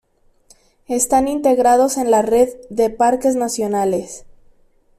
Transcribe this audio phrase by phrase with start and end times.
[0.87, 4.25] Están integrados en la Red de Parques Nacionales.